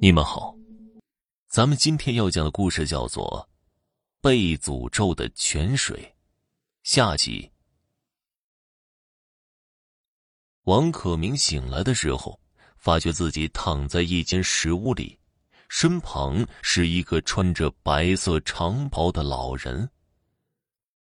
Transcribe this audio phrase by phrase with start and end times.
[0.00, 0.54] 你们好，
[1.48, 3.48] 咱们今天要讲的故事叫做
[4.20, 5.98] 《被诅咒的泉水》
[6.84, 7.50] 下集。
[10.62, 12.38] 王可明醒来的时候，
[12.76, 15.18] 发觉自己躺在一间石屋里，
[15.68, 19.90] 身旁是一个穿着白色长袍的老人。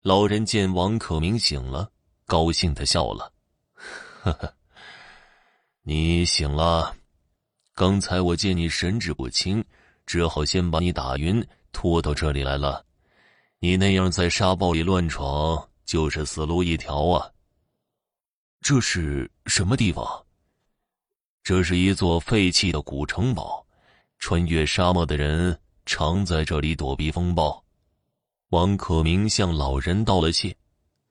[0.00, 1.92] 老人见王可明醒了，
[2.24, 3.30] 高兴的笑了
[4.24, 4.54] ：“呵呵，
[5.82, 6.96] 你醒了。”
[7.74, 9.64] 刚才我见你神志不清，
[10.04, 12.84] 只好先把你打晕，拖到这里来了。
[13.58, 17.30] 你那样在沙暴里乱闯，就是死路一条啊！
[18.60, 20.06] 这是什么地方？
[21.42, 23.64] 这是一座废弃的古城堡，
[24.18, 27.64] 穿越沙漠的人常在这里躲避风暴。
[28.50, 30.54] 王可明向老人道了谢，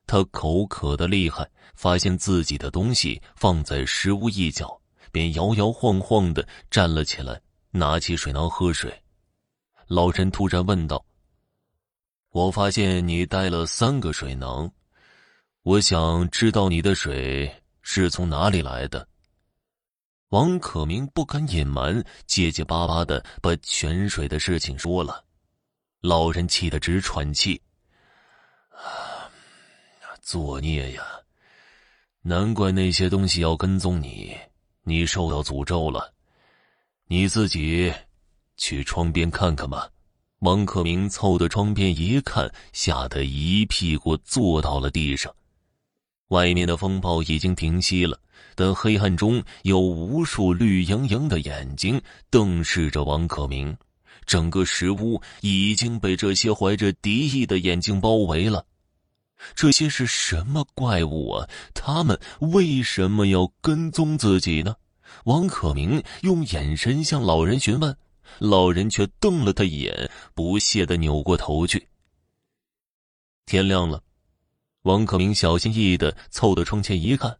[0.05, 4.78] 他口渴的厉害，发现自己的东西放在石屋一角。
[5.11, 7.41] 便摇摇晃晃的站了起来，
[7.71, 8.91] 拿起水囊喝水。
[9.87, 11.03] 老人突然问道
[12.29, 14.71] ：“我发现你带了三个水囊，
[15.63, 17.51] 我想知道你的水
[17.81, 19.07] 是从哪里来的。”
[20.29, 25.25] 王可明不敢隐瞒，结结巴巴的把泉水的事情说了。
[26.01, 27.59] 老人气得直喘气
[28.69, 29.25] ：“啊，
[30.21, 31.03] 作孽呀！
[32.21, 34.37] 难怪那些东西要跟踪你。”
[34.89, 36.11] 你受到诅咒了，
[37.05, 37.93] 你自己
[38.57, 39.87] 去窗边看看吧。
[40.39, 45.31] 王克明凑到窗边一看，吓得一屁股坐到了地上。
[46.29, 48.19] 外面的风暴已经停息了，
[48.55, 52.01] 但黑暗中有无数绿莹莹的眼睛
[52.31, 53.77] 瞪视着王克明。
[54.25, 58.65] 整个石屋已经被这些怀着敌意的眼睛包围了。
[59.55, 61.49] 这些是什么怪物啊？
[61.73, 64.75] 他们为什么要跟踪自己呢？
[65.25, 67.95] 王可明用眼神向老人询问，
[68.37, 71.87] 老人却瞪了他一眼，不屑的扭过头去。
[73.45, 74.03] 天亮了，
[74.83, 77.35] 王可明小心翼翼的凑到窗前一看，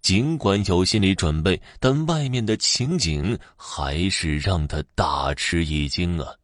[0.00, 6.34] 尽管有心理准备，但外面的情景还是让他大吃一惊啊！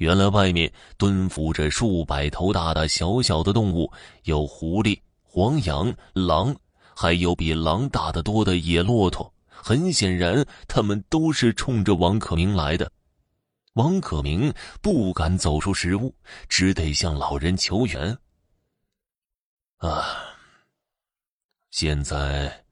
[0.00, 6.56] 原来外面蹲伏着数百头大大小小的动物，有狐狸、黄羊、狼，
[6.96, 9.30] 还有比狼大得多的野骆驼。
[9.50, 12.90] 很显然，他们都是冲着王可明来的。
[13.74, 14.50] 王可明
[14.80, 16.14] 不敢走出石屋，
[16.48, 18.16] 只得向老人求援。
[19.76, 20.16] 啊，
[21.70, 22.64] 现在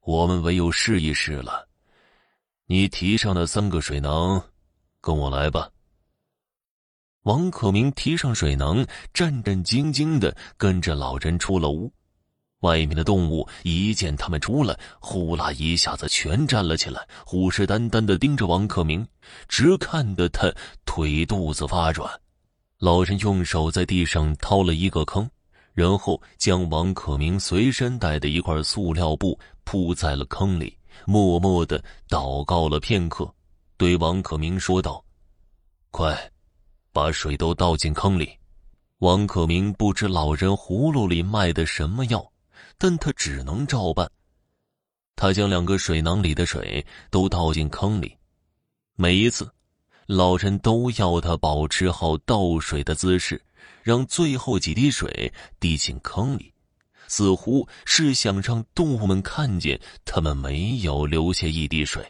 [0.00, 1.68] 我们唯有试一试了。
[2.64, 4.42] 你提上的三个水囊，
[5.02, 5.70] 跟我来吧。
[7.24, 11.92] 王可明提上水囊，战战兢兢的跟着老人出了屋。
[12.60, 19.06] 外面的动物一见他们出来，呼啦一下子全站了起来，虎视眈眈的盯着王可明，
[19.48, 20.50] 直看得他
[20.86, 22.10] 腿肚子发软。
[22.78, 25.28] 老人用手在地上掏了一个坑，
[25.74, 30.74] 然后将王可明随身带的一块塑料布铺在了坑里，
[31.06, 33.30] 默默的祷告了片刻，
[33.76, 35.04] 对王可明说道
[35.92, 36.18] ：“快！”
[36.92, 38.30] 把水都倒进坑里。
[38.98, 42.32] 王可明不知老人葫芦里卖的什么药，
[42.76, 44.10] 但他只能照办。
[45.16, 48.14] 他将两个水囊里的水都倒进坑里。
[48.96, 49.50] 每一次，
[50.06, 53.42] 老人都要他保持好倒水的姿势，
[53.82, 56.52] 让最后几滴水滴进坑里，
[57.08, 62.04] 似乎是想让动物们看见他们没有留下一滴水。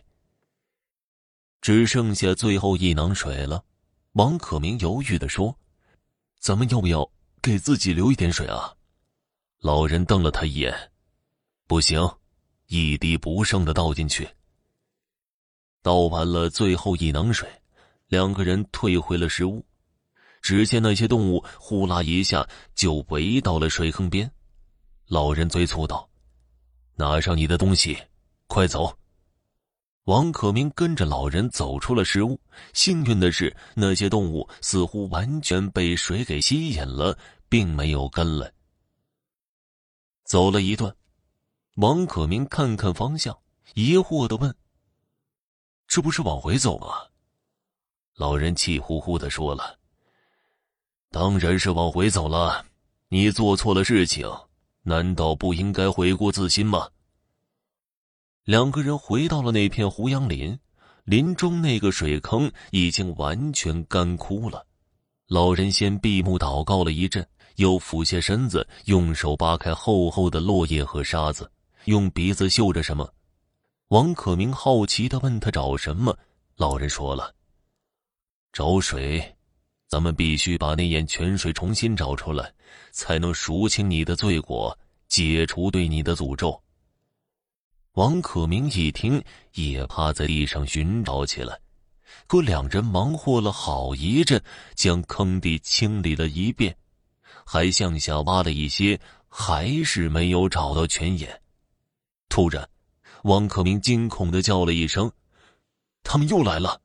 [1.60, 3.62] 只剩下最后一囊水了。
[4.12, 5.56] 王可明犹豫的说
[6.40, 7.08] ：“咱们要不要
[7.40, 8.74] 给自己留一点水啊？”
[9.60, 10.90] 老人瞪了他一眼
[11.68, 12.00] ：“不行，
[12.66, 14.28] 一滴不剩的倒进去。”
[15.82, 17.48] 倒完了最后一囊水，
[18.08, 19.64] 两个人退回了食屋。
[20.42, 24.30] 只见那些动物呼啦一下就围到了水坑边。
[25.06, 26.08] 老人催促道
[26.96, 27.96] ：“拿上你的东西，
[28.46, 28.94] 快走！”
[30.04, 32.40] 王可明跟着老人走出了食物。
[32.72, 37.16] 幸运的是，那些动物似乎完全被水给吸引了，
[37.48, 38.50] 并没有跟来。
[40.24, 40.94] 走了一段，
[41.76, 43.36] 王可明看看方向，
[43.74, 44.54] 疑惑的问
[45.86, 46.88] ：“这不是往回走吗？”
[48.16, 49.78] 老人气呼呼的说了
[51.10, 52.64] ：“当然是往回走了。
[53.08, 54.30] 你做错了事情，
[54.82, 56.88] 难道不应该悔过自新吗？”
[58.50, 60.58] 两个人回到了那片胡杨林，
[61.04, 64.66] 林中那个水坑已经完全干枯了。
[65.28, 67.24] 老人先闭目祷告了一阵，
[67.58, 71.48] 又俯下身子，用手扒开厚厚的落叶和沙子，
[71.84, 73.08] 用鼻子嗅着什么。
[73.90, 76.18] 王可明好奇的问他找什么，
[76.56, 77.32] 老人说了
[78.52, 79.36] ：“找水，
[79.86, 82.52] 咱们必须把那眼泉水重新找出来，
[82.90, 84.76] 才能赎清你的罪过，
[85.06, 86.60] 解除对你的诅咒。”
[87.94, 89.22] 王可明一听，
[89.54, 91.58] 也趴在地上寻找起来。
[92.28, 94.40] 可两人忙活了好一阵，
[94.76, 96.76] 将坑地清理了一遍，
[97.44, 98.98] 还向下挖了一些，
[99.28, 101.40] 还是没有找到泉眼。
[102.28, 102.68] 突然，
[103.24, 105.10] 王可明惊恐的叫了一声
[106.04, 106.80] ：“他们又来了！”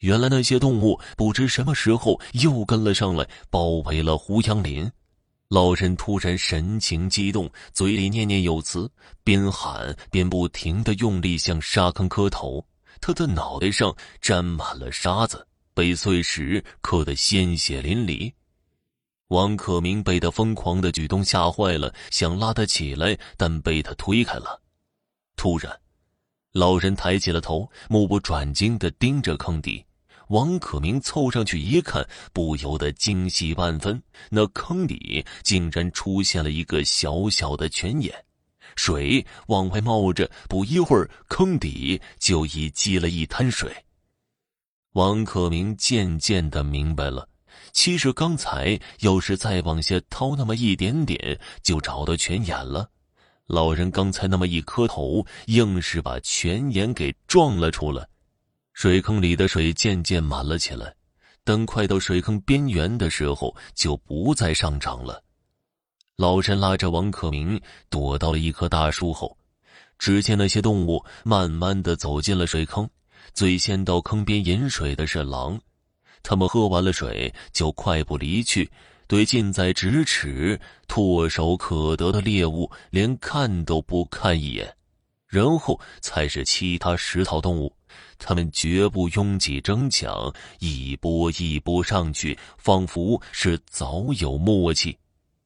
[0.00, 4.90] 原来那些动物不知什么时候又跟了上来，包围了胡杨林。
[5.50, 8.88] 老人突然神情激动，嘴里念念有词，
[9.24, 12.64] 边喊边不停的用力向沙坑磕头。
[13.00, 15.44] 他的脑袋上沾满了沙子，
[15.74, 18.32] 被碎石磕得鲜血淋漓。
[19.26, 24.62] 王可明被他疯狂的举动吓坏了，想拉他起来，但被他推开了。
[25.34, 25.76] 突然，
[26.52, 29.84] 老人抬起了头，目不转睛的盯着坑底。
[30.30, 34.00] 王可明凑上去一看，不由得惊喜万分。
[34.30, 38.14] 那坑里竟然出现了一个小小的泉眼，
[38.76, 43.72] 水往外冒着，不一会儿，坑底就已积了一滩水。
[44.92, 47.28] 王可明渐渐的明白了，
[47.72, 52.88] 其实刚才要是再往下掏那么一点点，就找到泉眼了。
[53.46, 58.06] 老人刚才那么一磕头，硬是把泉眼给撞了出来。
[58.80, 60.90] 水坑里的水渐渐满了起来，
[61.44, 65.22] 等快到水坑边缘的时候，就不再上涨了。
[66.16, 67.60] 老人拉着王可明
[67.90, 69.36] 躲到了一棵大树后，
[69.98, 72.88] 只见那些动物慢慢的走进了水坑。
[73.34, 75.60] 最先到坑边饮水的是狼，
[76.22, 78.70] 他们喝完了水就快步离去，
[79.06, 84.74] 对近在咫尺、唾手可得的猎物连看都不看一眼。
[85.26, 87.70] 然后才是其他食草动物。
[88.18, 94.96] 他们绝不拥挤争抢，一波一波上去，仿佛是早有默契。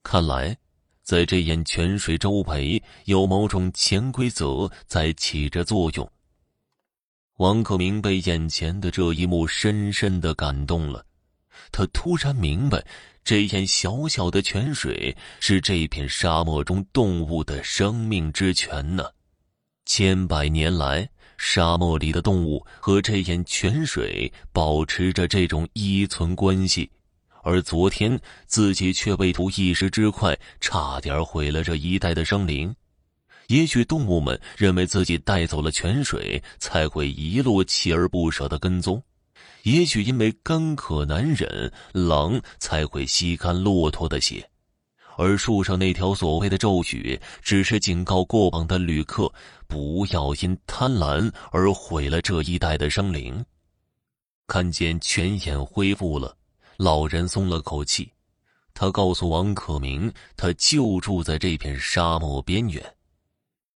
[0.03, 0.57] 看来，
[1.03, 6.11] 在这眼泉水周围有某种潜规则在起着作用。
[7.39, 11.05] 王可明被眼前的这一幕深深的感动了，
[11.73, 12.85] 他突然明白，
[13.25, 19.05] 这眼小小的泉水是这片沙漠中动物的生命之泉呢。
[19.87, 21.09] 千百年来。
[21.37, 26.91] 沙漠里的动物和这眼泉水保持着这种依存关系，
[27.43, 32.75] 而昨天自己却为图一时之快，差点毁了这一带的生灵。
[33.49, 38.97] 也许动物们认为自己带走了泉水，才会一路锲而不舍的跟踪；
[39.65, 44.49] 也许因为干渴难忍，狼才会吸干骆驼的血。
[45.17, 49.33] 而树上那条所谓的咒语，只是警告过往的旅客，
[49.67, 53.45] 不要因贪婪而毁了这一带的生灵。
[54.47, 56.37] 看见泉眼恢复了，
[56.77, 58.11] 老人松了口气。
[58.75, 62.83] 他告诉王可明，他就住在这片沙漠边缘，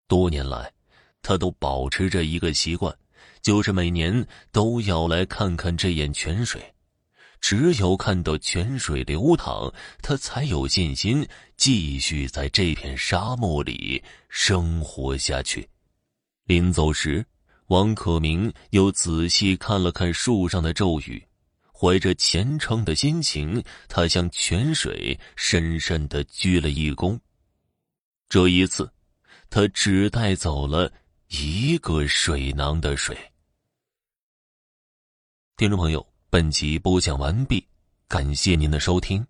[0.09, 0.73] 多年来，
[1.21, 2.97] 他都保持着一个习惯，
[3.43, 6.63] 就是每年都要来看看这眼泉水。
[7.49, 9.73] 只有看到泉水流淌，
[10.03, 11.25] 他才有信心
[11.57, 15.69] 继续在这片沙漠里生活下去。
[16.47, 17.25] 临走时，
[17.69, 21.25] 王可明又仔细看了看树上的咒语，
[21.73, 27.17] 怀着虔诚的心情，他向泉水深深的鞠了一躬。
[28.29, 28.93] 这一次，
[29.49, 30.93] 他只带走了
[31.29, 33.17] 一个水囊的水。
[35.57, 36.16] 听众朋友。
[36.37, 37.67] 本集播讲完毕，
[38.09, 39.27] 感谢您的收听。